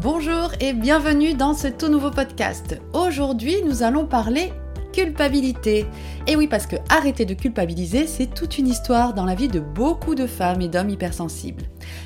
[0.00, 2.80] Bonjour et bienvenue dans ce tout nouveau podcast.
[2.92, 4.52] Aujourd'hui, nous allons parler
[4.92, 5.86] culpabilité.
[6.28, 9.58] Et oui, parce que arrêter de culpabiliser, c'est toute une histoire dans la vie de
[9.58, 11.64] beaucoup de femmes et d'hommes hypersensibles.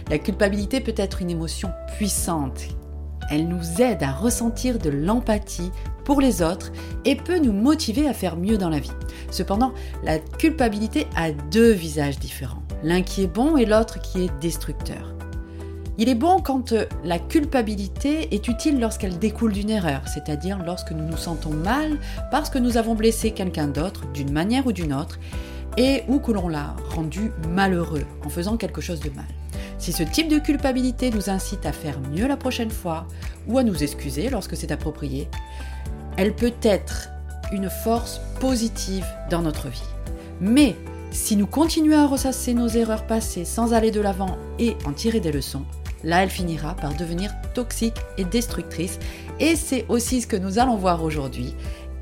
[0.09, 2.63] La culpabilité peut être une émotion puissante.
[3.31, 5.71] Elle nous aide à ressentir de l'empathie
[6.07, 6.73] pour les autres
[7.05, 8.91] et peut nous motiver à faire mieux dans la vie.
[9.31, 14.41] Cependant, la culpabilité a deux visages différents, l'un qui est bon et l'autre qui est
[14.41, 15.13] destructeur.
[15.99, 20.93] Il est bon quand euh, la culpabilité est utile lorsqu'elle découle d'une erreur, c'est-à-dire lorsque
[20.93, 21.99] nous nous sentons mal
[22.31, 25.19] parce que nous avons blessé quelqu'un d'autre d'une manière ou d'une autre
[25.77, 29.27] et ou que l'on l'a rendu malheureux en faisant quelque chose de mal.
[29.77, 33.07] Si ce type de culpabilité nous incite à faire mieux la prochaine fois
[33.47, 35.29] ou à nous excuser lorsque c'est approprié,
[36.17, 37.11] elle peut être
[37.53, 39.83] une force positive dans notre vie.
[40.41, 40.75] Mais
[41.11, 45.21] si nous continuons à ressasser nos erreurs passées sans aller de l'avant et en tirer
[45.21, 45.65] des leçons,
[46.05, 48.99] là elle finira par devenir toxique et destructrice.
[49.41, 51.55] Et c'est aussi ce que nous allons voir aujourd'hui.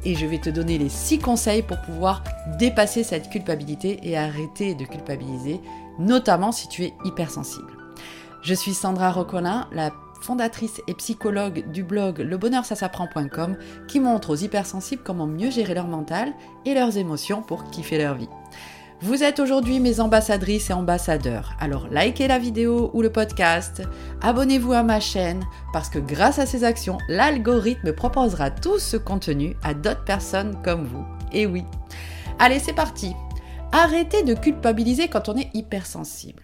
[0.04, 2.24] Et je vais te donner les 6 conseils pour pouvoir
[2.58, 5.60] dépasser cette culpabilité et arrêter de culpabiliser,
[5.98, 7.72] notamment si tu es hypersensible.
[8.42, 9.90] Je suis Sandra Rocolin, la
[10.22, 13.56] fondatrice et psychologue du blog lebonheursasapprend.com
[13.88, 16.32] qui montre aux hypersensibles comment mieux gérer leur mental
[16.64, 18.28] et leurs émotions pour kiffer leur vie.
[19.02, 21.54] Vous êtes aujourd'hui mes ambassadrices et ambassadeurs.
[21.58, 23.82] Alors likez la vidéo ou le podcast,
[24.20, 29.56] abonnez-vous à ma chaîne parce que grâce à ces actions, l'algorithme proposera tout ce contenu
[29.62, 31.06] à d'autres personnes comme vous.
[31.32, 31.64] Et oui.
[32.38, 33.14] Allez, c'est parti.
[33.72, 36.42] Arrêtez de culpabiliser quand on est hypersensible.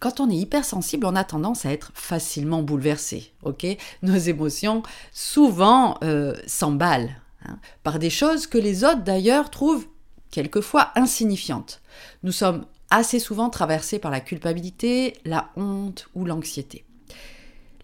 [0.00, 3.66] Quand on est hypersensible, on a tendance à être facilement bouleversé, ok?
[4.02, 9.86] Nos émotions souvent euh, s'emballent hein, par des choses que les autres d'ailleurs trouvent
[10.34, 11.80] quelquefois insignifiantes.
[12.24, 16.84] Nous sommes assez souvent traversés par la culpabilité, la honte ou l'anxiété.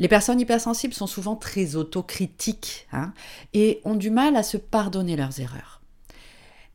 [0.00, 3.12] Les personnes hypersensibles sont souvent très autocritiques hein,
[3.54, 5.80] et ont du mal à se pardonner leurs erreurs.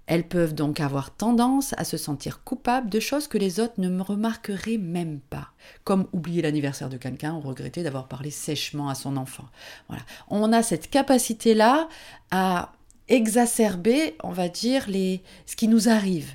[0.05, 3.99] Elles peuvent donc avoir tendance à se sentir coupables de choses que les autres ne
[3.99, 5.49] remarqueraient même pas,
[5.83, 9.45] comme oublier l'anniversaire de quelqu'un ou regretter d'avoir parlé sèchement à son enfant.
[9.89, 10.03] Voilà.
[10.29, 11.89] On a cette capacité-là
[12.31, 12.71] à
[13.07, 16.31] exacerber, on va dire, les, ce qui nous arrive.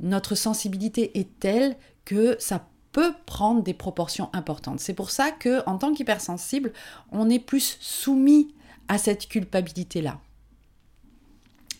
[0.00, 4.80] Notre sensibilité est telle que ça peut prendre des proportions importantes.
[4.80, 6.72] C'est pour ça que, en tant qu'hypersensible,
[7.12, 8.54] on est plus soumis
[8.88, 10.20] à cette culpabilité-là.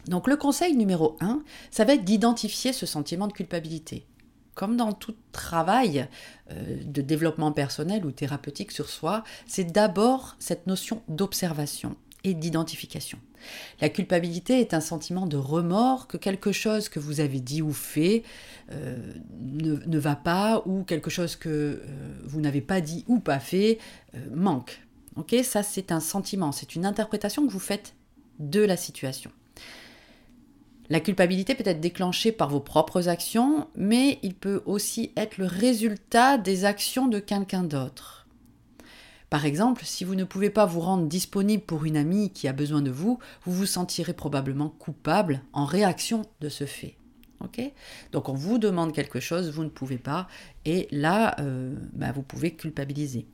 [0.09, 4.07] Donc le conseil numéro 1, ça va être d'identifier ce sentiment de culpabilité.
[4.55, 6.09] Comme dans tout travail
[6.51, 13.19] euh, de développement personnel ou thérapeutique sur soi, c'est d'abord cette notion d'observation et d'identification.
[13.80, 17.72] La culpabilité est un sentiment de remords que quelque chose que vous avez dit ou
[17.72, 18.22] fait
[18.72, 18.97] euh,
[19.38, 21.80] ne, va pas ou quelque chose que euh,
[22.24, 23.78] vous n'avez pas dit ou pas fait
[24.14, 24.80] euh, manque.
[25.42, 27.94] Ça c'est un sentiment, c'est une interprétation que vous faites
[28.38, 29.30] de la situation.
[30.88, 35.47] La culpabilité peut être déclenchée par vos propres actions, mais il peut aussi être le
[35.47, 38.16] résultat des actions de quelqu'un d'autre.
[39.31, 42.53] Par exemple, si vous ne pouvez pas vous rendre disponible pour une amie qui a
[42.53, 46.97] besoin de vous, vous vous sentirez probablement coupable en réaction de ce fait.
[48.12, 50.28] Donc on vous demande quelque chose, vous ne pouvez pas,
[50.65, 53.26] et là, euh, bah, vous pouvez culpabiliser.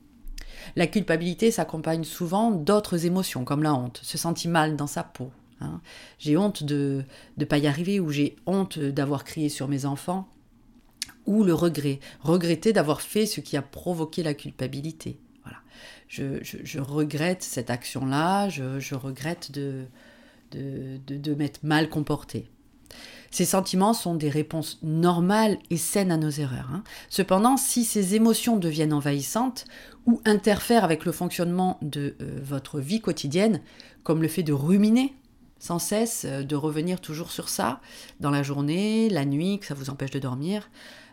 [0.75, 5.31] La culpabilité s'accompagne souvent d'autres émotions, comme la honte, se sentir mal dans sa peau.
[5.61, 5.81] Hein.
[6.19, 7.03] J'ai honte de
[7.37, 10.27] ne pas y arriver, ou j'ai honte d'avoir crié sur mes enfants,
[11.25, 15.17] ou le regret, regretter d'avoir fait ce qui a provoqué la culpabilité
[16.07, 19.85] je, regrette cette action-là, je, regrette de,
[20.51, 22.49] de, m'être mal comporté.
[23.31, 26.69] Ces sentiments sont des réponses normales et saines à nos erreurs.
[26.71, 26.83] Hein.
[27.09, 29.65] Cependant, si ces émotions deviennent envahissantes
[30.05, 33.61] ou interfèrent avec le fonctionnement de euh, votre vie quotidienne,
[34.03, 35.15] comme le fait de ruminer
[35.63, 37.79] sans cesse, euh, de revenir toujours sur ça
[38.19, 40.69] dans la journée, la nuit, que ça vous empêche de dormir,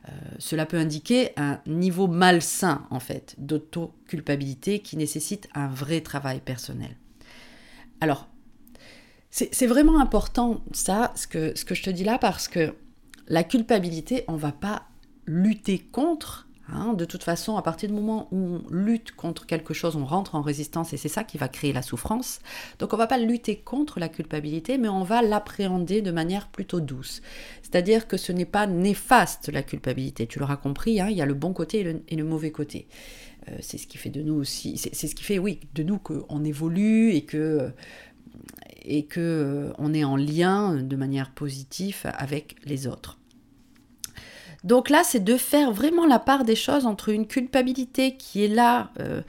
[0.08, 6.40] euh, cela peut indiquer un niveau malsain, en fait, d'auto-culpabilité qui nécessite un vrai travail
[6.40, 6.96] personnel.
[8.00, 8.28] Alors,
[9.30, 12.74] c'est vraiment important, ça, ce que, ce que je te dis là, parce que
[13.28, 14.88] la culpabilité, on ne va pas
[15.26, 19.74] lutter contre, Hein, de toute façon, à partir du moment où on lutte contre quelque
[19.74, 22.40] chose, on rentre en résistance et c'est ça qui va créer la souffrance.
[22.78, 26.48] Donc on ne va pas lutter contre la culpabilité, mais on va l'appréhender de manière
[26.48, 27.22] plutôt douce.
[27.62, 30.26] C'est-à-dire que ce n'est pas néfaste la culpabilité.
[30.26, 32.86] Tu l'auras compris, hein, il y a le bon côté et le, mauvais côté.
[33.48, 35.98] Euh, c'est ce qui fait de nous aussi, c'est ce qui fait, oui, de nous
[35.98, 37.72] qu'on évolue et que
[38.82, 43.19] et que euh, on est en lien de manière positive avec les autres.
[44.64, 48.48] Donc là, c'est de faire vraiment la part des choses entre une culpabilité qui est
[48.48, 49.22] là euh,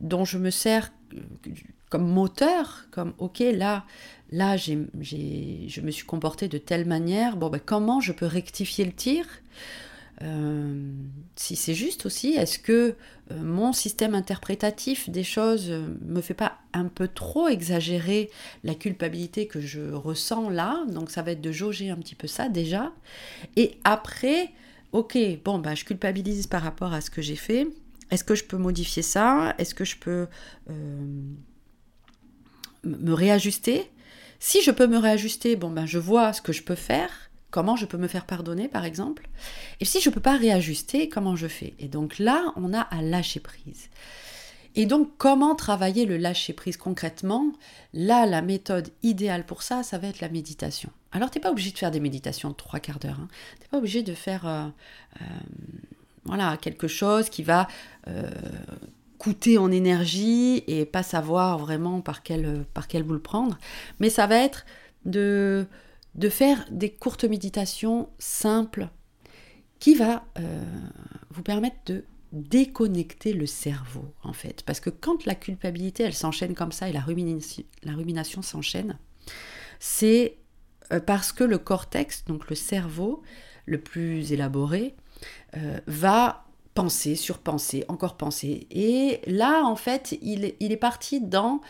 [0.00, 0.92] dont je me sers
[1.88, 3.84] comme moteur, comme ok là,
[4.32, 8.92] là je me suis comporté de telle manière, bon ben comment je peux rectifier le
[8.92, 9.26] tir?
[10.22, 10.92] Euh,
[11.36, 12.94] si c'est juste aussi, est-ce que
[13.30, 18.30] euh, mon système interprétatif des choses euh, me fait pas un peu trop exagérer
[18.64, 20.84] la culpabilité que je ressens là?
[20.88, 22.92] Donc ça va être de jauger un petit peu ça déjà.
[23.56, 24.52] Et après,
[24.96, 27.68] ok, bon, bah, je culpabilise par rapport à ce que j'ai fait.
[28.10, 29.54] Est-ce que je peux modifier ça?
[29.58, 30.26] Est-ce que je peux
[32.84, 33.90] me réajuster?
[34.38, 37.10] Si je peux me réajuster, bon, ben, je vois ce que je peux faire.
[37.50, 39.28] Comment je peux me faire pardonner, par exemple?
[39.80, 41.74] Et si je ne peux pas réajuster, comment je fais?
[41.78, 43.88] Et donc là, on a à lâcher prise.
[44.78, 47.50] Et donc, comment travailler le lâcher prise concrètement?
[47.94, 50.90] Là, la méthode idéale pour ça, ça va être la méditation.
[51.12, 53.18] Alors, tu n'es pas obligé de faire des méditations de trois quarts d'heure.
[53.18, 53.28] Hein.
[53.54, 54.66] Tu n'es pas obligé de faire euh,
[55.22, 55.24] euh,
[56.24, 57.68] voilà, quelque chose qui va
[58.06, 58.30] euh,
[59.16, 63.56] coûter en énergie et pas savoir vraiment par quel, par quel bout le prendre.
[63.98, 64.66] Mais ça va être
[65.04, 65.66] de
[66.14, 68.88] de faire des courtes méditations simples
[69.78, 70.24] qui va
[71.28, 74.62] vous permettre de déconnecter le cerveau en fait.
[74.64, 78.98] Parce que quand la culpabilité elle s'enchaîne comme ça et la rumination, s'enchaîne,
[79.80, 80.36] c'est
[80.92, 83.22] euh, parce que le cortex, donc le cerveau
[83.64, 84.94] le plus élaboré,
[85.56, 86.44] euh, va
[86.74, 88.66] penser, surpenser, encore penser.
[88.70, 91.60] Et là, en fait, il, il est parti dans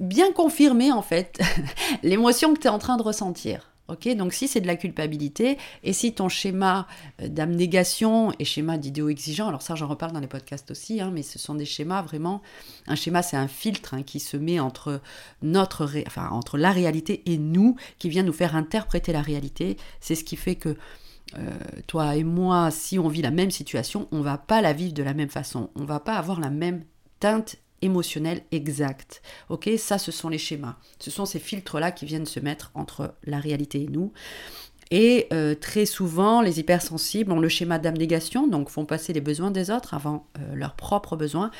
[0.00, 1.40] bien confirmer en fait
[2.02, 3.72] l'émotion que tu es en train de ressentir.
[3.88, 6.86] Donc si c'est de la culpabilité et si ton schéma
[7.22, 11.10] euh, d'abnégation et schéma d'idéaux exigeants, alors ça j'en reparle dans les podcasts aussi, hein,
[11.12, 12.42] mais ce sont des schémas vraiment.
[12.86, 15.00] Un schéma c'est un filtre hein, qui se met entre
[15.42, 15.88] notre,
[16.56, 19.76] la réalité et nous, qui vient nous faire interpréter la réalité.
[20.00, 20.76] C'est ce qui fait que
[21.38, 21.50] euh,
[21.86, 25.02] toi et moi, si on vit la même situation, on va pas la vivre de
[25.02, 26.84] la même façon, on va pas avoir la même
[27.20, 29.22] teinte émotionnel exact.
[29.48, 30.76] Ok, ça ce sont les schémas.
[30.98, 34.12] Ce sont ces filtres-là qui viennent se mettre entre la réalité et nous.
[34.90, 39.50] Et euh, très souvent, les hypersensibles ont le schéma d'abnégation, donc font passer les besoins
[39.50, 41.50] des autres avant euh, leurs propres besoins,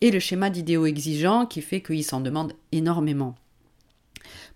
[0.00, 3.34] et le schéma d'idéaux exigeant qui fait qu'ils s'en demandent énormément.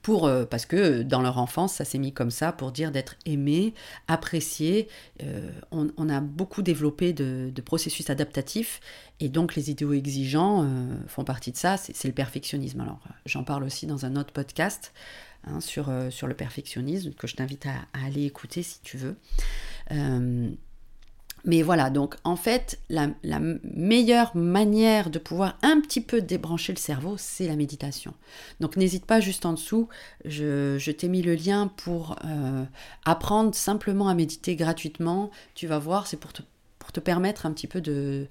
[0.08, 3.74] Euh, parce que dans leur enfance, ça s'est mis comme ça pour dire d'être aimé,
[4.08, 4.88] apprécié.
[5.22, 8.80] Euh, on, a beaucoup développé de, processus adaptatifs
[9.18, 11.76] et donc les idéaux exigeants euh, font partie de ça.
[11.76, 12.80] C'est le perfectionnisme.
[12.80, 14.92] Alors j'en parle aussi dans un autre podcast
[15.44, 19.16] hein, sur, sur le perfectionnisme que je t'invite à, à, aller écouter si tu veux.
[21.46, 23.08] Mais voilà, donc en fait, la,
[23.62, 28.14] meilleure manière de pouvoir un petit peu débrancher le cerveau, c'est la méditation.
[28.58, 29.88] Donc n'hésite pas juste en dessous,
[30.24, 32.64] je, t'ai mis le lien pour euh,
[33.04, 35.30] apprendre simplement à méditer gratuitement.
[35.54, 36.42] Tu vas voir, c'est pour te,
[37.00, 38.26] permettre un petit peu de,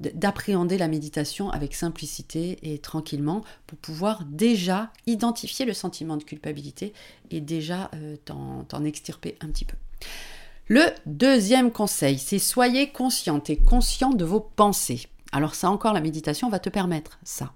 [0.00, 6.94] d'appréhender la méditation avec simplicité et tranquillement pour pouvoir déjà identifier le sentiment de culpabilité
[7.30, 9.76] et déjà euh, t'en extirper un petit peu.
[10.68, 15.06] Le deuxième conseil, c'est soyez consciente et conscient de vos pensées.
[15.30, 17.52] Alors ça encore, la méditation va te permettre ça.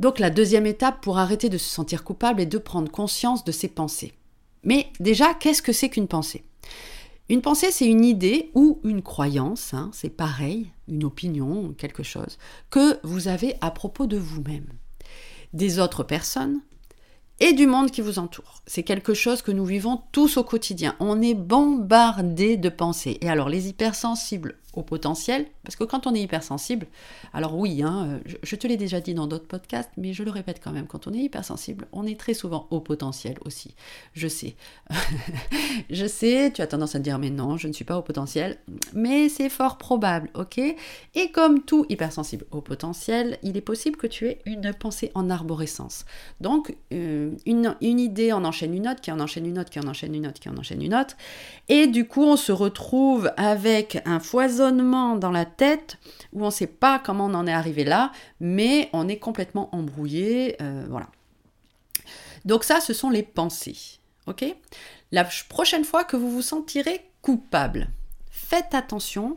[0.00, 3.52] Donc la deuxième étape pour arrêter de se sentir coupable est de prendre conscience de
[3.52, 4.14] ses pensées.
[4.64, 6.44] Mais déjà, qu'est-ce que c'est qu'une pensée?
[7.28, 12.36] Une pensée, c'est une idée ou une croyance, hein, c'est pareil, une opinion, quelque chose,
[12.68, 14.66] que vous avez à propos de vous-même,
[15.52, 16.60] des autres personnes,
[17.40, 18.62] et du monde qui vous entoure.
[18.66, 20.94] C'est quelque chose que nous vivons tous au quotidien.
[21.00, 23.18] On est bombardé de pensées.
[23.20, 26.86] Et alors les hypersensibles au potentiel, parce que quand on est hypersensible,
[27.32, 30.30] alors oui, hein, euh, je, te l'ai déjà dit dans d'autres podcasts, mais je le
[30.30, 33.74] répète quand même, quand on est hypersensible, on est très souvent au potentiel aussi.
[34.12, 34.56] Je sais.
[35.90, 38.58] je sais, tu as tendance à dire, mais non, je ne suis pas au potentiel,
[38.92, 40.58] mais c'est fort probable, ok?
[40.58, 45.30] Et comme tout hypersensible au potentiel, il est possible que tu aies une pensée en
[45.30, 46.04] arborescence.
[46.40, 49.80] Donc, euh, une, une idée en enchaîne une autre, qui en enchaîne une autre, qui
[49.80, 51.16] en enchaîne une autre, qui en enchaîne une autre,
[51.68, 55.98] et du coup, on se retrouve avec un foison dans la tête
[56.32, 59.74] où on ne sait pas comment on en est arrivé là, mais on est complètement
[59.74, 60.56] embrouillé.
[60.62, 61.08] Euh, voilà.
[62.44, 63.98] Donc ça, ce sont les pensées.
[64.26, 64.44] Ok?
[65.12, 67.88] La prochaine fois que vous vous sentirez coupable,
[68.30, 69.36] faites attention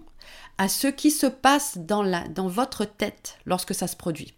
[0.57, 4.33] à ce qui se passe dans, la, dans votre tête lorsque ça se produit.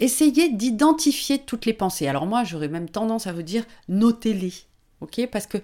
[0.00, 2.08] Essayez d'identifier toutes les pensées.
[2.08, 4.52] Alors moi, j'aurais même tendance à vous dire, notez-les.
[5.30, 5.58] Parce que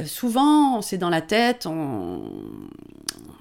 [0.00, 1.66] euh, souvent, c'est dans la tête,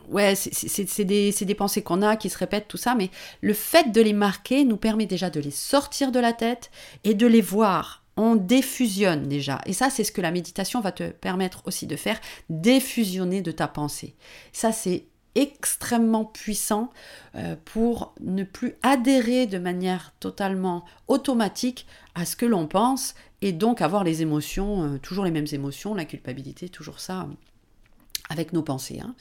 [0.10, 3.10] ouais, c'est des, des, pensées qu'on a qui se répètent, tout ça, mais
[3.42, 6.72] le fait de les marquer nous permet déjà de les sortir de la tête
[7.04, 8.04] et de les voir.
[8.18, 9.62] On défusionne déjà.
[9.66, 13.52] Et ça, c'est ce que la méditation va te permettre aussi de faire, défusionner de
[13.52, 14.16] ta pensée.
[14.52, 15.06] Ça, c'est
[15.36, 16.92] extrêmement puissant
[17.36, 23.52] euh, pour ne plus adhérer de manière totalement automatique à ce que l'on pense et
[23.54, 27.28] donc avoir les émotions, euh, toujours les mêmes émotions, la culpabilité, toujours ça
[28.30, 29.02] avec nos pensées.
[29.02, 29.16] Hein.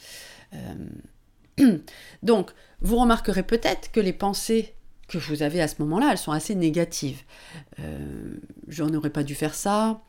[0.54, 1.78] Euh,
[2.22, 4.74] donc, vous remarquerez peut-être que les pensées
[5.18, 7.22] que vous avez à ce moment-là, elles sont assez négatives.
[7.78, 8.36] Euh,
[8.68, 10.02] je n'aurais pas dû faire ça.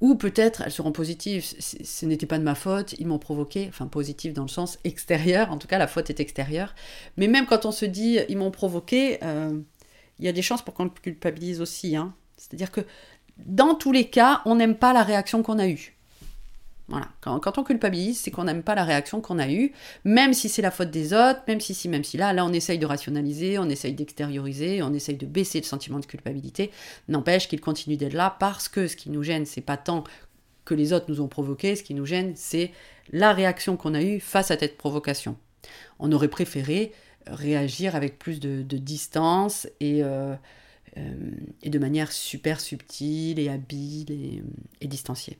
[0.00, 1.44] Ou peut-être elles seront positives.
[1.60, 3.66] Ce n'était pas de ma faute, ils m'ont provoqué.
[3.68, 5.50] Enfin, positive dans le sens extérieur.
[5.50, 6.74] En tout cas, la faute est extérieure.
[7.16, 9.58] Mais même quand on se dit ils m'ont provoqué, euh,
[10.18, 11.96] il y a des chances pour qu'on culpabilise aussi.
[11.96, 12.14] Hein.
[12.36, 12.80] C'est-à-dire que
[13.38, 15.97] dans tous les cas, on n'aime pas la réaction qu'on a eue.
[17.20, 19.72] Quand, on culpabilise, c'est qu'on n'aime pas la réaction qu'on a eue,
[20.04, 22.52] même si c'est la faute des autres, même si si, même si là, là, on
[22.52, 26.70] essaye de rationaliser, on essaye d'extérioriser, on essaye de baisser le sentiment de culpabilité.
[27.08, 30.04] N'empêche qu'il continue d'être là parce que ce qui nous gêne, c'est pas tant
[30.64, 32.72] que les autres nous ont provoqué, ce qui nous gêne, c'est
[33.10, 35.36] la réaction qu'on a eue face à cette provocation.
[35.98, 36.92] On aurait préféré
[37.26, 40.34] réagir avec plus de, distance et, euh,
[40.96, 41.30] euh,
[41.62, 44.42] et, de manière super subtile et habile
[44.80, 45.38] et distanciée.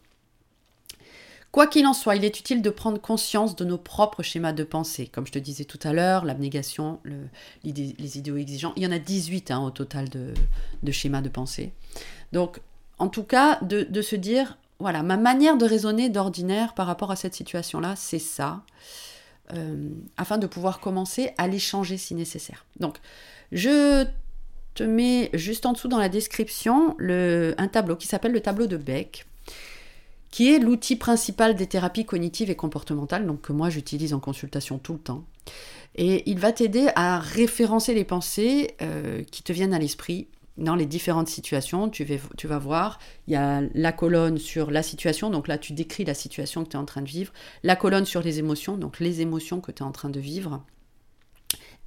[1.51, 4.65] Quoi qu'il en soit, il est utile de prendre conscience de nos propres schémas de
[4.65, 5.07] pensée.
[5.07, 7.17] Comme je te disais tout à l'heure, l'abnégation, le,
[7.65, 11.73] les idéaux exigeants, il y en a 18 hein, au total de, schémas de pensée.
[12.33, 12.61] Donc,
[12.99, 17.17] en tout cas, de, se dire, voilà, ma manière de raisonner d'ordinaire par rapport à
[17.17, 18.63] cette situation-là, c'est ça,
[19.55, 19.89] euh,
[20.19, 22.67] afin de pouvoir commencer à les changer si nécessaire.
[22.79, 22.99] Donc,
[23.53, 24.05] je
[24.75, 28.77] te mets juste en dessous dans la description un tableau qui s'appelle le tableau de
[28.77, 29.25] Beck
[30.31, 34.79] qui est l'outil principal des thérapies cognitives et comportementales, donc que moi j'utilise en consultation
[34.79, 35.25] tout le temps.
[35.95, 40.75] Et il va t'aider à référencer les pensées euh, qui te viennent à l'esprit dans
[40.75, 41.89] les différentes situations.
[41.89, 42.05] Tu,
[42.45, 46.15] vas voir, il y a la colonne sur la situation, donc là tu décris la
[46.15, 47.33] situation que tu es en train de vivre,
[47.63, 50.63] la colonne sur les émotions, donc les émotions que tu es en train de vivre,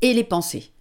[0.02, 0.72] et les pensées.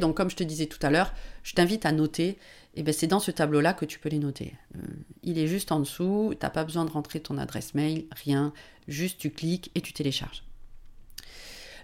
[0.00, 2.38] Donc comme je te disais tout à l'heure, je t'invite à noter
[2.76, 4.52] et eh ben c'est dans ce tableau-là que tu peux les noter.
[4.76, 4.80] Euh,
[5.22, 8.52] il est juste en dessous, tu n'as pas besoin de rentrer ton adresse mail, rien,
[8.86, 10.44] juste tu cliques et tu télécharges.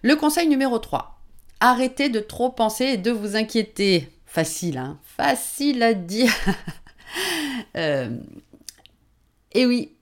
[0.02, 1.18] Le conseil numéro 3,
[1.61, 4.11] arrêtez de trop penser et de vous inquiéter.
[4.26, 6.34] Facile, hein Facile à dire.
[7.78, 8.14] euh,
[9.52, 9.92] et oui,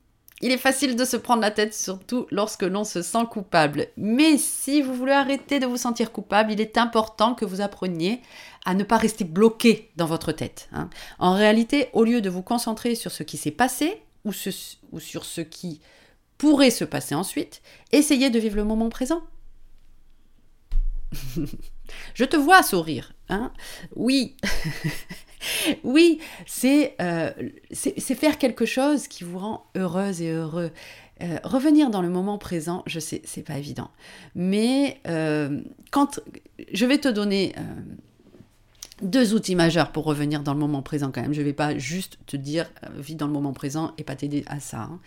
[0.43, 3.89] il est facile de se prendre la tête, surtout lorsque l'on se sent coupable.
[3.97, 8.23] Mais si vous voulez arrêter de vous sentir coupable, il est important que vous appreniez
[8.65, 10.69] à ne pas rester bloqué dans votre tête.
[10.73, 10.91] Hein.
[11.19, 15.41] En réalité, au lieu de vous concentrer sur ce qui s'est passé ou, sur ce
[15.41, 15.81] qui
[16.39, 17.63] pourrait se passer ensuite,
[17.93, 19.23] essayez de vivre le moment présent.
[22.15, 23.13] Je te vois sourire.
[23.29, 23.53] Hein
[23.97, 24.37] oui,
[25.85, 26.21] oui,
[26.65, 27.31] euh,
[27.73, 30.71] c'est faire quelque chose qui vous rend heureuse et heureux.
[31.23, 33.91] Euh, revenir dans le moment présent, je sais, c'est pas évident.
[34.35, 36.21] Mais euh, quand
[36.73, 37.55] je vais te donner
[39.03, 41.33] deux outils majeurs pour revenir dans le moment présent quand même.
[41.33, 44.45] Je ne vais pas juste te dire vis dans le moment présent et pas t'aider
[44.47, 44.83] à ça.
[44.83, 45.01] Hein.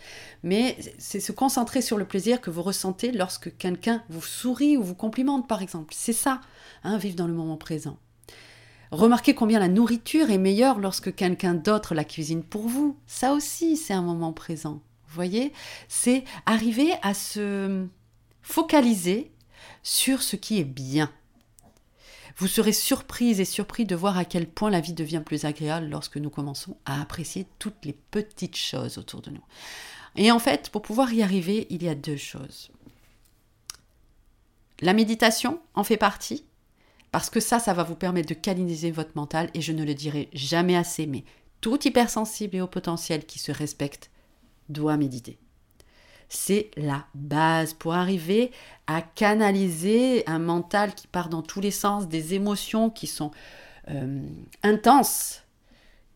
[0.44, 4.84] Mais c'est se concentrer sur le plaisir que vous ressentez lorsque quelqu'un vous sourit ou
[4.84, 5.94] vous complimente par exemple.
[5.96, 6.42] C'est ça,
[6.84, 7.98] hein, vivre dans le moment présent.
[8.92, 12.96] Remarquez combien la nourriture est meilleure lorsque quelqu'un d'autre la cuisine pour vous.
[13.08, 14.82] Ça aussi, c'est un moment présent.
[15.08, 15.52] Vous voyez
[15.88, 17.88] C'est arriver à se
[18.44, 19.32] focaliser
[19.82, 21.10] sur ce qui est bien.
[22.38, 25.88] Vous serez surprise et surpris de voir à quel point la vie devient plus agréable
[25.88, 29.44] lorsque nous commençons à apprécier toutes les petites choses autour de nous.
[30.16, 32.72] Et en fait, pour pouvoir y arriver, il y a deux choses.
[34.80, 36.46] La méditation en fait partie,
[37.12, 39.94] parce que ça, ça va vous permettre de canaliser votre mental, et je ne le
[39.94, 41.24] dirai jamais assez, mais
[41.62, 44.10] tout hypersensible et au potentiel qui se respecte
[44.70, 45.38] doit méditer.
[46.30, 48.52] C'est la base pour arriver
[48.88, 53.32] à canaliser un mental qui part dans tous les sens, des émotions qui sont
[53.90, 54.20] euh,
[54.64, 55.44] intenses.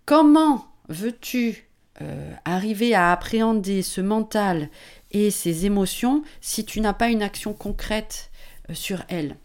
[0.06, 1.70] Comment veux-tu
[2.02, 4.70] euh, arriver à appréhender ce mental
[5.12, 8.30] et ces émotions si tu n'as pas une action concrète
[8.70, 9.36] euh, sur elles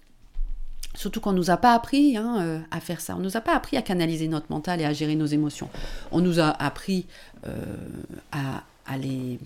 [0.94, 3.14] Surtout qu'on ne nous a pas appris hein, à faire ça.
[3.14, 5.70] On ne nous a pas appris à canaliser notre mental et à gérer nos émotions.
[6.10, 7.06] On nous a appris
[7.46, 7.76] euh,
[8.30, 9.38] à, les,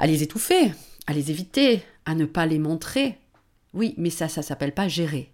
[0.00, 0.72] à les étouffer,
[1.06, 3.18] à les éviter, à ne pas les montrer.
[3.74, 5.30] Oui, mais ça, ça s'appelle pas gérer.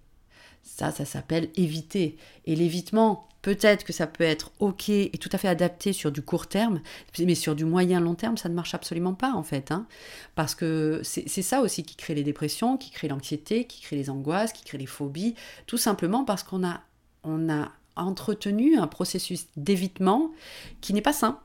[0.62, 2.16] Ça, ça s'appelle éviter.
[2.44, 6.20] Et l'évitement, Peut-être que ça peut être OK et tout à fait adapté sur du
[6.20, 6.80] court terme,
[7.16, 9.70] mais sur du moyen long terme, ça ne marche absolument pas en fait.
[9.70, 9.86] Hein.
[10.34, 14.10] parce que c'est ça aussi qui crée les dépressions, qui crée l'anxiété, qui crée les
[14.10, 15.36] angoisses, qui crée les phobies,
[15.68, 16.80] tout simplement parce qu'on a,
[17.22, 20.32] on a entretenu un processus d'évitement
[20.80, 21.38] qui n'est pas sain.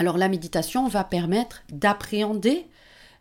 [0.00, 2.64] Alors la méditation va permettre d'appréhender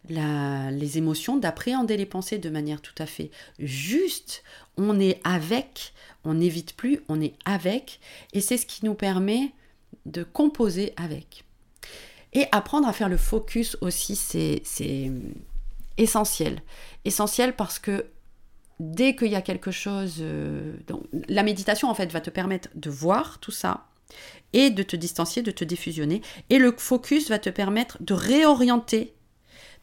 [0.07, 4.43] les émotions, d'appréhender les pensées de manière tout à fait juste.
[4.77, 5.93] On est avec,
[6.23, 7.99] on n'évite plus, on est avec,
[8.31, 9.51] et c'est ce qui nous permet
[10.05, 11.43] de composer avec.
[12.31, 15.11] Et apprendre à faire le focus aussi, c'est
[15.97, 16.61] essentiel.
[17.03, 18.05] Essentiel parce que
[18.79, 20.19] dès qu'il y a quelque chose...
[20.21, 20.77] Euh,
[21.27, 23.89] la méditation, en fait, va te permettre de voir tout ça
[24.53, 26.21] et de te distancier, de te diffusionner.
[26.49, 29.13] Et le focus va te permettre de réorienter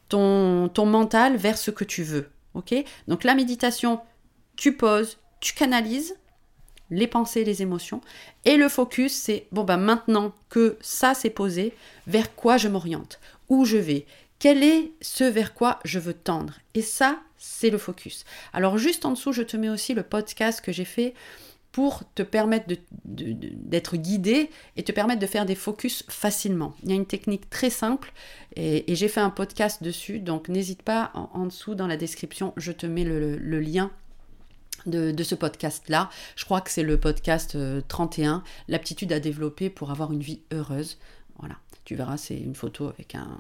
[0.09, 2.29] ton, ton mental vers ce que tu veux.
[2.55, 2.75] ok?
[3.09, 4.01] Donc la méditation,
[4.57, 6.17] tu poses, tu canalises
[6.91, 8.01] les pensées, les émotions.
[8.45, 11.75] Et le focus, c'est, bon, ben maintenant que ça s'est posé,
[12.07, 13.19] vers quoi je m'oriente?
[13.49, 14.07] Où je vais?
[14.39, 16.55] Quel est ce vers quoi je veux tendre?
[16.75, 18.25] Et ça, c'est le focus.
[18.53, 21.15] Alors juste en dessous, je te mets aussi le podcast que j'ai fait
[21.77, 26.75] pour te permettre d'être guidé et te permettre de faire des focus facilement.
[26.83, 28.15] Il y a une technique très simple
[28.57, 32.73] et, j'ai fait un podcast dessus, donc n'hésite pas en, dessous dans la description, je
[32.73, 33.91] te mets le, lien
[34.87, 36.09] de, ce podcast-là.
[36.35, 40.41] Je crois que c'est le podcast 31, euh, l'aptitude à développer pour avoir une vie
[40.55, 40.97] heureuse.
[41.41, 43.37] Voilà, tu verras, c'est une photo avec un,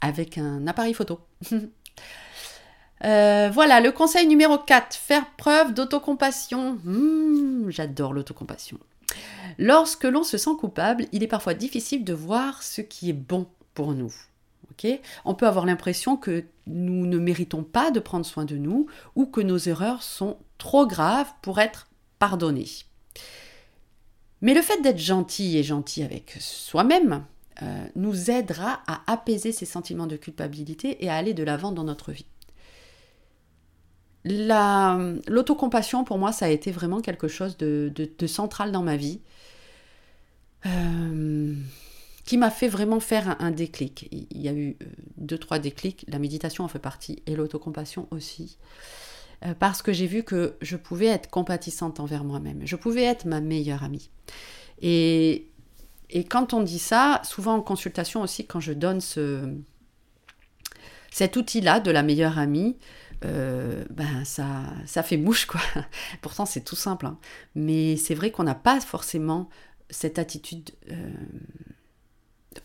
[0.00, 1.20] avec un appareil photo.
[3.04, 6.78] Euh, voilà, le conseil numéro 4, faire preuve d'autocompassion.
[6.84, 8.78] Hmm, j'adore l'autocompassion.
[9.58, 13.46] Lorsque l'on se sent coupable, il est parfois difficile de voir ce qui est bon
[13.74, 14.12] pour nous.
[15.24, 19.26] on peut avoir l'impression que nous ne méritons pas de prendre soin de nous ou
[19.26, 21.86] que nos erreurs sont trop graves pour être
[22.18, 22.70] pardonnées.
[24.40, 27.24] Mais le fait d'être gentil et gentil avec soi-même
[27.62, 31.84] euh, nous aidera à apaiser ces sentiments de culpabilité et à aller de l'avant dans
[31.84, 32.26] notre vie
[34.24, 39.20] l'autocompassion, pour moi, ça a été vraiment quelque chose de, central dans ma vie,
[40.66, 41.54] euh,
[42.24, 44.08] qui m'a fait vraiment faire un, déclic.
[44.10, 44.86] Il y a eu euh,
[45.18, 48.56] deux, trois déclics, la méditation en fait partie, et l'autocompassion aussi.
[49.44, 53.26] Euh, parce que j'ai vu que je pouvais être compatissante envers moi-même, je pouvais être
[53.26, 54.08] ma meilleure amie.
[54.80, 55.48] Et,
[56.28, 59.52] quand on dit ça, souvent en consultation aussi, quand je donne ce,
[61.10, 62.76] cet outil-là de la meilleure amie,
[63.24, 65.60] euh, ben ça, ça fait mouche quoi.
[66.22, 67.18] Pourtant c'est tout simple, hein.
[67.54, 69.48] mais c'est vrai qu'on n'a pas forcément
[69.90, 70.70] cette attitude.
[70.90, 71.12] Euh,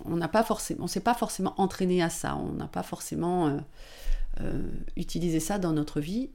[0.06, 2.36] on n'a pas forcément, on s'est pas forcément entraîné à ça.
[2.36, 3.60] On n'a pas forcément
[4.42, 4.62] euh,
[4.96, 6.30] utilisé ça dans notre vie.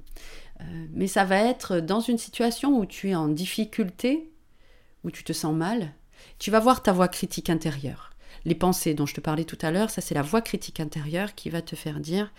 [0.92, 4.32] mais ça va être dans une situation où tu es en difficulté,
[5.04, 5.92] où tu te sens mal.
[6.38, 8.10] Tu vas voir ta voix critique intérieure.
[8.44, 11.34] Les pensées dont je te parlais tout à l'heure, ça c'est la voix critique intérieure
[11.34, 12.32] qui va te faire dire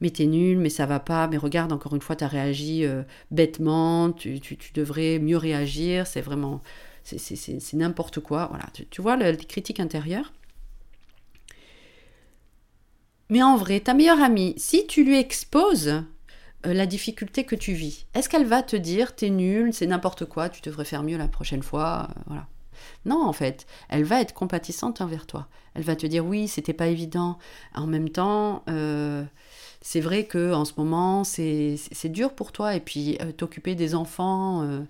[0.00, 2.84] mais t'es nul, mais ça va pas, mais regarde, encore une fois, tu as réagi
[2.84, 4.40] euh, bêtement, tu,
[4.74, 6.62] devrais mieux réagir, c'est vraiment,
[7.02, 8.46] c'est n'importe quoi.
[8.50, 10.32] Voilà, tu, vois les critiques intérieures?
[13.30, 15.88] Mais en vrai, ta meilleure amie, si tu lui exposes
[16.66, 20.24] euh, la difficulté que tu vis, est-ce qu'elle va te dire t'es nul, c'est n'importe
[20.24, 22.46] quoi, tu devrais faire mieux la prochaine fois, euh, voilà.
[23.04, 25.48] Non, en fait, elle va être compatissante envers toi.
[25.74, 27.38] Elle va te dire oui, c'était pas évident.
[27.74, 28.62] En même temps,
[29.80, 32.74] c'est vrai que en ce moment, c'est dur pour toi.
[32.74, 34.80] Et puis, euh, t'occuper des enfants euh,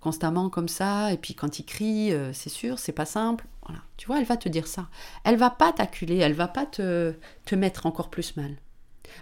[0.00, 3.46] constamment comme ça, et puis quand ils crient, euh, c'est sûr, c'est pas simple.
[3.66, 3.82] Voilà.
[3.96, 4.88] Tu vois, elle va te dire ça.
[5.24, 7.14] Elle va pas t'acculer, elle va pas te,
[7.44, 8.56] te mettre encore plus mal.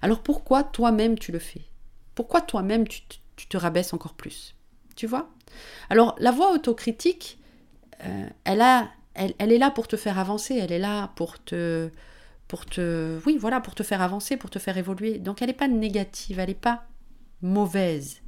[0.02, 1.62] Alors pourquoi toi-même tu le fais?
[2.14, 3.02] Pourquoi toi-même tu,
[3.36, 4.54] tu, te rabaisses encore plus?
[4.96, 5.28] Tu vois?
[5.90, 7.38] Alors, la voix autocritique,
[8.44, 11.90] elle, a, elle, elle est là pour te faire avancer, elle est là pour te
[12.50, 15.18] pour te, voilà, pour te faire avancer, pour te faire évoluer.
[15.18, 16.82] Donc elle n'est pas négative, elle n'est pas
[17.42, 18.22] mauvaise.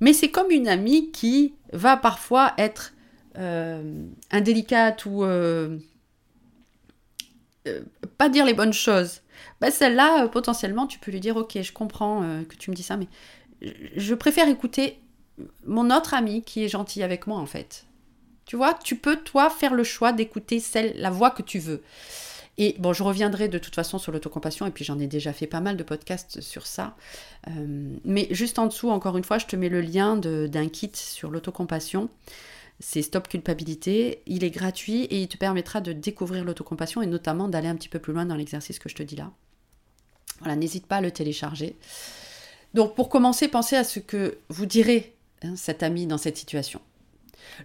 [0.00, 2.94] Mais c'est comme une amie qui va parfois être
[3.36, 5.76] euh, indélicate ou euh,
[7.66, 7.82] euh,
[8.16, 9.20] pas dire les bonnes choses.
[9.60, 12.96] Bah, celle-là, potentiellement, tu peux lui dire, ok, je comprends que tu me dis ça,
[12.96, 13.08] mais
[13.60, 15.02] je préfère écouter
[15.66, 17.84] mon autre amie qui est gentille avec moi, en fait.
[18.46, 21.82] Tu vois, tu peux, toi, faire le choix d'écouter celle, la voix que tu veux.
[22.58, 25.46] Et bon, je reviendrai de toute façon sur l'autocompassion, et puis j'en ai déjà fait
[25.46, 26.96] pas mal de podcasts sur ça.
[27.46, 30.90] Euh, mais juste en dessous, encore une fois, je te mets le lien d'un kit
[30.92, 32.10] sur l'autocompassion.
[32.80, 34.22] C'est Stop Culpabilité.
[34.26, 37.88] Il est gratuit et il te permettra de découvrir l'autocompassion et notamment d'aller un petit
[37.88, 39.30] peu plus loin dans l'exercice que je te dis là.
[40.40, 41.76] Voilà, n'hésite pas à le télécharger.
[42.74, 46.80] Donc pour commencer, pensez à ce que vous direz hein, cet ami dans cette situation.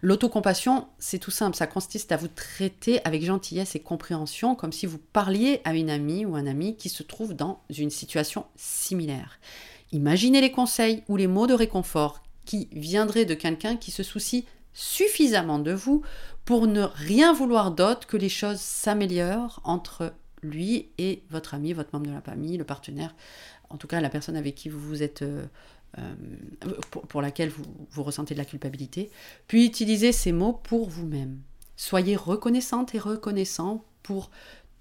[0.02, 4.86] L'autocompassion, c'est tout simple, ça consiste à vous traiter avec gentillesse et compréhension, comme si
[4.86, 9.40] vous parliez à une amie ou un ami qui se trouve dans une situation similaire.
[9.92, 14.46] Imaginez les conseils ou les mots de réconfort qui viendraient de quelqu'un qui se soucie
[14.74, 16.02] suffisamment de vous
[16.46, 21.92] pour ne rien vouloir d'autre que les choses s'améliorent entre lui et votre ami, votre
[21.94, 23.16] membre de la famille, le partenaire,
[23.70, 25.24] en tout cas la personne avec qui vous vous êtes...
[26.00, 26.16] Euh,
[27.08, 29.12] pour, laquelle vous, vous ressentez de la culpabilité,
[29.48, 31.40] puis utilisez ces mots pour vous-même.
[31.76, 34.32] Soyez reconnaissante et reconnaissant pour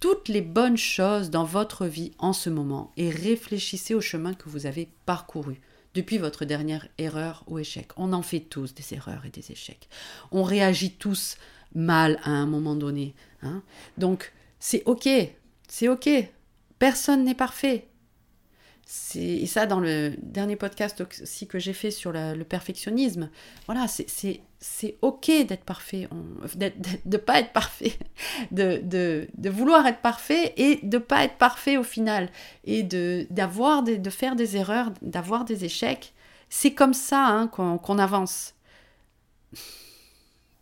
[0.01, 4.49] toutes les bonnes choses dans votre vie en ce moment et réfléchissez au chemin que
[4.49, 5.61] vous avez parcouru
[5.95, 7.89] depuis votre dernière erreur ou échec.
[7.97, 9.89] On en fait tous des erreurs et des échecs.
[10.31, 11.37] On réagit tous
[11.75, 13.15] mal à un moment donné.
[13.43, 13.63] Hein.
[13.99, 15.09] Donc c'est ok,
[15.69, 16.09] c'est ok.
[16.79, 17.87] Personne n'est parfait.
[19.15, 23.31] Et ça, dans le dernier podcast aussi que j'ai fait sur le perfectionnisme,
[23.67, 26.09] voilà, c'est ok d'être parfait,
[26.57, 26.71] de
[27.07, 27.99] ne pas être parfait,
[28.51, 32.29] de, de, de, vouloir être parfait et de ne pas être parfait au final,
[32.65, 36.13] et de, de faire des erreurs, d'avoir des échecs.
[36.51, 38.55] C'est comme ça hein, qu'on, avance.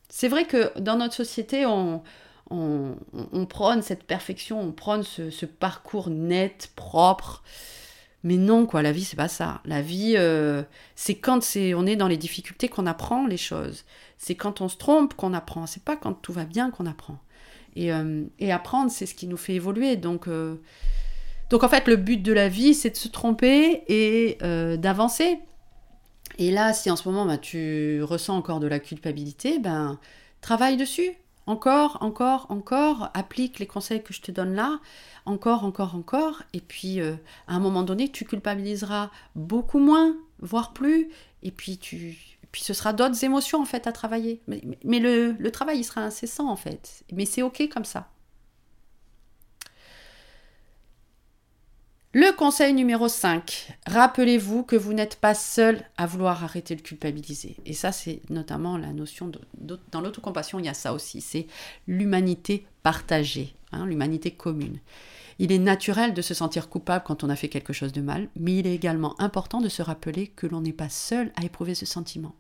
[0.09, 2.03] C'est vrai que dans notre société, on,
[2.51, 7.43] on, on, prône cette perfection, on prône ce parcours net, propre.
[8.23, 9.61] Mais non, quoi, la vie, c'est pas ça.
[9.65, 10.63] La vie, euh,
[10.95, 13.85] c'est quand c'est, on est dans les difficultés qu'on apprend les choses.
[14.19, 15.67] C'est quand on se trompe qu'on apprend.
[15.67, 17.19] C'est pas quand tout va bien qu'on apprend.
[17.77, 19.97] Et, euh, apprendre, c'est ce qui nous fait évoluer.
[19.97, 20.57] Donc, euh,
[21.49, 24.39] donc, en fait, le but de la vie, c'est de se tromper et
[24.77, 25.39] d'avancer.
[26.39, 29.99] Et là, si en ce moment, bah, tu ressens encore de la culpabilité, ben,
[30.41, 31.11] travaille dessus
[31.47, 34.81] encore, encore, encore, applique les conseils que je te donne là,
[35.27, 37.15] encore, encore, encore, et puis euh,
[37.49, 41.11] à un moment donné, tu culpabiliseras beaucoup moins, voire plus,
[41.43, 42.17] et puis tu,
[42.53, 44.43] puis ce sera d'autres émotions en fait à travailler.
[44.85, 48.09] Mais, le, le, travail, il sera incessant en fait, mais c'est ok comme ça.
[52.13, 57.55] Le conseil numéro 5, rappelez-vous que vous n'êtes pas seul à vouloir arrêter de culpabiliser.
[57.67, 61.47] Et ça, c'est notamment la notion de, dans l'autocompassion, il y a ça aussi, c'est
[61.87, 64.81] l'humanité partagée, hein, l'humanité commune.
[65.39, 68.29] Il est naturel de se sentir coupable quand on a fait quelque chose de mal,
[68.35, 71.77] mais il est également important de se rappeler que l'on n'est pas seul à éprouver
[71.77, 72.35] ce sentiment.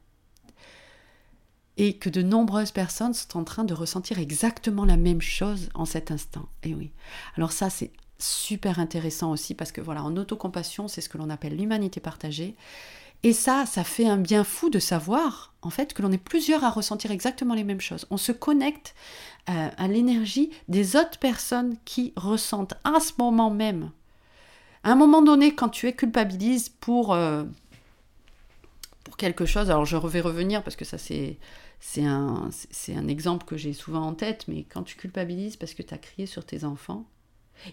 [1.76, 5.84] Et que de nombreuses personnes sont en train de ressentir exactement la même chose en
[5.84, 6.48] cet instant.
[6.64, 6.90] Et oui.
[7.36, 11.30] Alors ça, c'est super intéressant aussi parce que voilà, en autocompassion, c'est ce que l'on
[11.30, 12.54] appelle l'humanité partagée.
[13.22, 16.64] Et ça, ça fait un bien fou de savoir, en fait, que l'on est plusieurs
[16.64, 18.06] à ressentir exactement les mêmes choses.
[18.10, 18.94] On se connecte
[19.50, 23.90] euh, à l'énergie des autres personnes qui ressentent à ce moment même.
[24.84, 27.44] À un moment donné, quand tu es culpabilise pour, euh,
[29.04, 31.36] pour quelque chose, alors je vais revenir parce que ça c'est,
[31.78, 35.74] c'est, un, c'est un exemple que j'ai souvent en tête, mais quand tu culpabilises parce
[35.74, 37.04] que tu as crié sur tes enfants,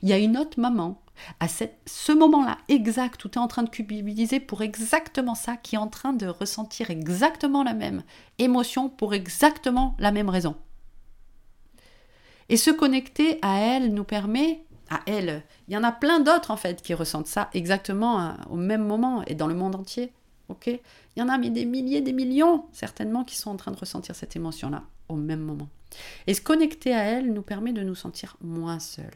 [0.02, 1.02] il y a une autre maman,
[1.40, 5.76] à ce moment-là exact où tu es en train de culpabiliser pour exactement ça, qui
[5.76, 8.04] est en train de ressentir exactement la même
[8.38, 10.56] émotion pour exactement la même raison.
[12.50, 16.52] Et se connecter à elle nous permet, à elle, il y en a plein d'autres
[16.52, 20.14] en fait qui ressentent ça exactement hein, au même moment et dans le monde entier.
[20.64, 20.80] Il
[21.18, 24.16] y en a mais des milliers, des millions certainement qui sont en train de ressentir
[24.16, 25.68] cette émotion-là au même moment.
[26.26, 29.12] Et se connecter à elle nous permet de nous sentir moins seuls.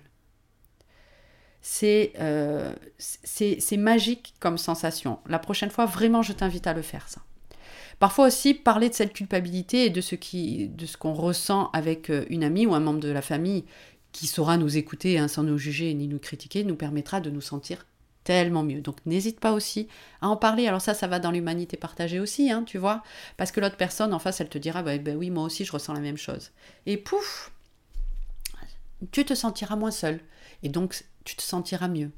[2.19, 5.19] Euh, c'est magique comme sensation.
[5.28, 7.21] La prochaine fois, vraiment, je t'invite à le faire, ça.
[8.00, 12.65] Parfois aussi, parler de cette culpabilité et de ce qu'on ressent avec euh, une amie
[12.65, 13.63] ou un membre de la famille
[14.12, 17.41] qui saura nous écouter hein, sans nous juger ni nous critiquer, nous permettra de nous
[17.41, 17.86] sentir
[18.24, 18.82] tellement mieux.
[18.82, 19.88] Donc n'hésite pas aussi
[20.21, 20.67] à en parler.
[20.67, 23.04] Alors ça, ça va dans l'humanité partagée aussi, hein, tu vois,
[23.38, 25.71] parce que l'autre personne en face, elle te dira, bah, bah, oui, moi aussi, je
[25.71, 26.52] ressens la même chose.
[26.86, 27.52] Et pouf,
[29.12, 30.19] tu te sentiras moins seul.
[30.63, 32.12] Et donc, tu te sentiras mieux.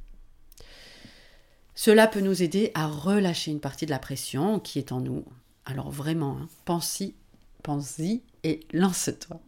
[1.75, 5.25] Cela peut nous aider à relâcher une partie de la pression qui est en nous.
[5.65, 7.15] Alors vraiment, hein, pense-y,
[7.63, 9.39] pense-y et lance-toi.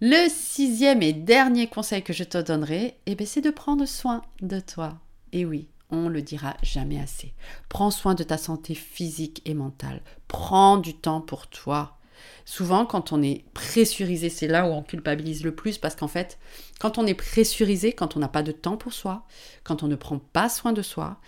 [0.00, 4.22] Le sixième et dernier conseil que je te donnerai, eh ben, c'est de prendre soin
[4.42, 4.98] de toi.
[5.32, 7.32] Et oui, on le dira jamais assez.
[7.68, 10.02] Prends soin de ta santé physique et mentale.
[10.26, 11.96] Prends du temps pour toi.
[12.44, 16.38] Souvent, quand on est pressurisé, c'est là où on culpabilise le plus parce qu'en fait,
[16.78, 19.26] quand on est pressurisé, quand on n'a pas de temps pour soi,
[19.62, 21.18] quand on ne prend pas soin de soi,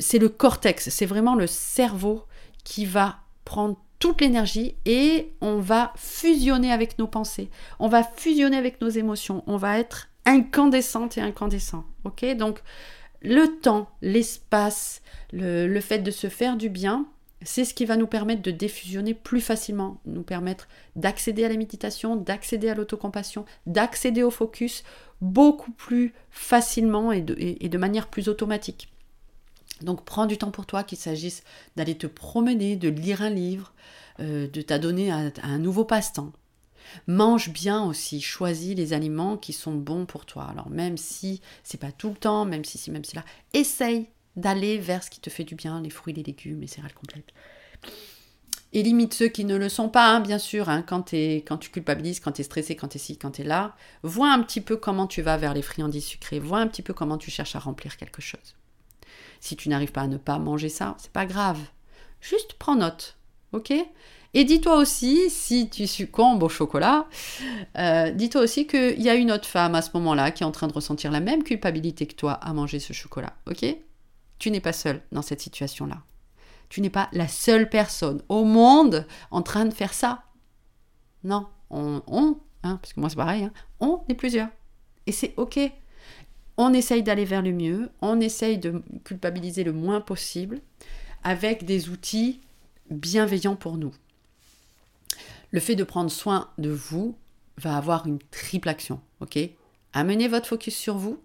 [0.00, 2.24] c'est le cortex, c'est vraiment le cerveau
[2.64, 8.56] qui va prendre toute l'énergie et on va fusionner avec nos pensées, on va fusionner
[8.56, 11.84] avec nos émotions, on va être incandescente et incandescent.
[12.04, 12.24] Ok?
[12.36, 12.62] Donc,
[13.22, 17.06] le temps, l'espace, le fait de se faire du bien,
[17.42, 21.56] c'est ce qui va nous permettre de diffusionner plus facilement, nous permettre d'accéder à la
[21.56, 24.84] méditation, d'accéder à l'autocompassion, d'accéder au focus
[25.20, 28.92] beaucoup plus facilement et de, manière plus automatique.
[29.80, 31.42] Donc prends du temps pour toi, qu'il s'agisse
[31.76, 33.72] d'aller te promener, de lire un livre,
[34.20, 36.32] euh, de t'adonner à, à un nouveau passe-temps.
[37.06, 40.44] Mange bien aussi, choisis les aliments qui sont bons pour toi.
[40.50, 43.24] Alors même si c'est pas tout le temps, même si si même si là,
[43.54, 46.94] essaye d'aller vers ce qui te fait du bien, les fruits, les légumes, les céréales
[46.94, 47.32] complètes.
[48.72, 52.20] Et limite ceux qui ne le sont pas, hein, bien sûr, hein, quand, tu culpabilises,
[52.20, 53.74] quand tu es stressé, quand tu es ci, quand tu es là.
[54.04, 56.94] Vois un petit peu comment tu vas vers les friandises sucrées, vois un petit peu
[56.94, 58.54] comment tu cherches à remplir quelque chose.
[59.40, 61.58] Si tu n'arrives pas à ne pas manger ça, c'est pas grave.
[62.20, 63.16] Juste prends note,
[63.52, 63.72] ok?
[64.34, 67.08] Et dis-toi aussi, si tu succombes au chocolat,
[67.76, 70.52] euh, dis-toi aussi qu'il y a une autre femme à ce moment-là qui est en
[70.52, 73.64] train de ressentir la même culpabilité que toi à manger ce chocolat, ok?
[74.40, 76.02] Tu n'es pas seul dans cette situation-là.
[76.68, 80.24] Tu n'es pas la seule personne au monde en train de faire ça.
[81.22, 82.02] Non, on,
[82.62, 84.48] hein, parce que moi c'est pareil, hein, on est plusieurs.
[85.06, 85.58] Et c'est ok.
[86.56, 90.60] On essaye d'aller vers le mieux, on essaye de culpabiliser le moins possible
[91.22, 92.40] avec des outils
[92.90, 93.92] bienveillants pour nous.
[95.50, 97.16] Le fait de prendre soin de vous
[97.58, 99.38] va avoir une triple action, ok?
[99.92, 101.20] Amenez votre focus sur vous,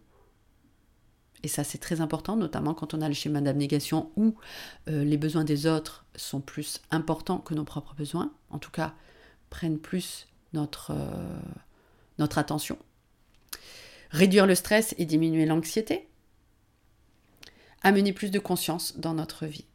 [1.45, 4.34] et ça, c'est très important, notamment quand on a le schéma d'abnégation où
[4.88, 8.95] euh, les besoins des autres sont plus importants que nos propres besoins, en tout cas,
[9.51, 11.39] prennent plus notre, euh,
[12.17, 12.79] notre attention.
[14.10, 16.08] Réduire le stress et diminuer l'anxiété.
[17.84, 19.65] Amener plus de conscience dans notre vie.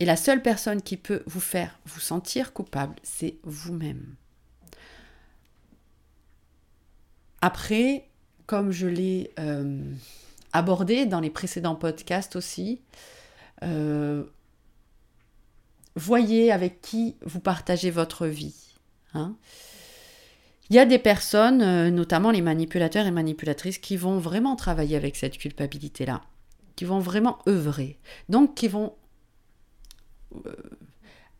[0.00, 4.16] Et la seule personne qui peut vous faire vous sentir coupable, c'est vous-même.
[7.40, 8.08] Après,
[8.46, 9.94] comme je l'ai euh,
[10.52, 12.80] abordé dans les précédents podcasts aussi.
[13.62, 14.24] Euh,
[15.94, 18.74] voyez avec qui vous partagez votre vie.
[19.14, 19.36] Hein.
[20.70, 24.96] Il y a des personnes, euh, notamment les manipulateurs et manipulatrices, qui vont vraiment travailler
[24.96, 26.22] avec cette culpabilité-là,
[26.76, 28.94] qui vont vraiment œuvrer, donc qui vont
[30.46, 30.54] euh,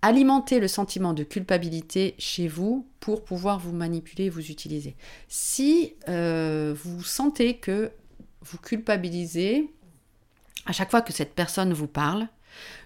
[0.03, 4.97] alimenter le sentiment de culpabilité chez vous pour pouvoir vous manipuler, vous utiliser.
[5.29, 7.93] Si vous sentez que
[8.43, 9.71] vous culpabilisez
[10.67, 12.29] à chaque fois que cette personne vous parle,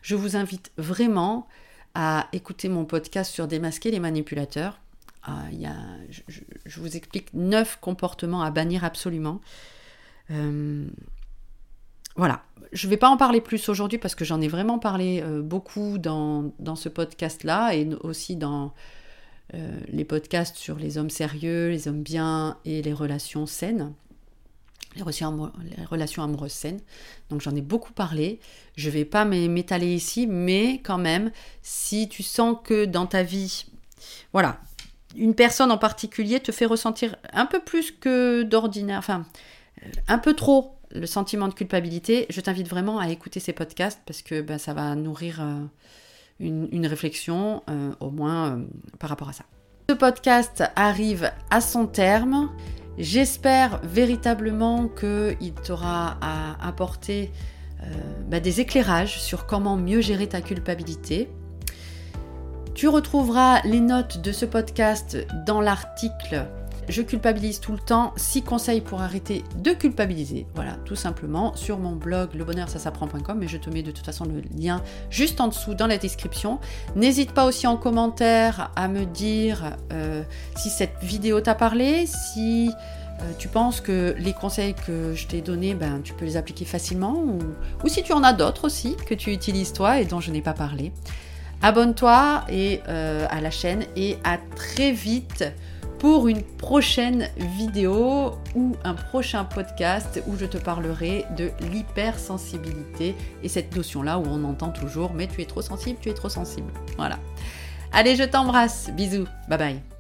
[0.02, 1.48] je vous invite vraiment
[1.94, 4.80] à écouter mon podcast sur démasquer les manipulateurs.
[5.52, 5.68] Il y
[6.66, 9.40] je, vous explique neuf comportements à bannir absolument.
[10.30, 10.86] Euh,
[12.16, 15.22] voilà, je ne vais pas en parler plus aujourd'hui parce que j'en ai vraiment parlé
[15.22, 18.74] euh, beaucoup dans, ce podcast-là et aussi dans
[19.54, 23.94] euh, les podcasts sur les hommes sérieux, les hommes bien et les relations saines
[24.96, 26.80] les relations amoureuses saines.
[27.30, 28.40] Donc j'en ai beaucoup parlé.
[28.76, 31.30] Je ne vais pas m'étaler ici, mais quand même,
[31.62, 33.66] si tu sens que dans ta vie,
[34.32, 34.60] voilà,
[35.16, 39.26] une personne en particulier te fait ressentir un peu plus que d'ordinaire, enfin,
[39.82, 44.00] euh, un peu trop le sentiment de culpabilité, je t'invite vraiment à écouter ces podcasts
[44.06, 45.64] parce que ben, ça va nourrir euh,
[46.40, 48.62] une, réflexion, euh, au moins
[48.98, 49.44] par rapport à ça.
[49.88, 52.50] Ce podcast arrive à son terme.
[52.98, 56.18] J'espère véritablement qu'il t'aura
[56.62, 57.32] apporté
[57.82, 57.86] euh,
[58.28, 61.28] bah, des éclairages sur comment mieux gérer ta culpabilité.
[62.74, 66.46] Tu retrouveras les notes de ce podcast dans l'article
[66.88, 68.12] je culpabilise tout le temps.
[68.16, 70.46] 6 conseils pour arrêter de culpabiliser.
[70.54, 74.42] Voilà, tout simplement sur mon blog lebonheur-ça-s'apprend.com mais je te mets de toute façon le
[74.56, 76.58] lien juste en dessous dans la description.
[76.96, 80.22] N'hésite pas aussi en commentaire à me dire euh,
[80.56, 82.70] si cette vidéo t'a parlé, si
[83.20, 86.64] euh, tu penses que les conseils que je t'ai donnés, ben, tu peux les appliquer
[86.64, 87.38] facilement ou,
[87.84, 90.42] ou si tu en as d'autres aussi que tu utilises toi et dont je n'ai
[90.42, 90.92] pas parlé.
[91.62, 95.44] Abonne-toi et, euh, à la chaîne et à très vite
[96.04, 103.48] pour une prochaine vidéo ou un prochain podcast où je te parlerai de l'hypersensibilité et
[103.48, 106.70] cette notion-là où on entend toujours mais tu es trop sensible, tu es trop sensible.
[106.98, 107.18] Voilà.
[107.90, 108.90] Allez, je t'embrasse.
[108.94, 109.26] Bisous.
[109.48, 109.93] Bye bye.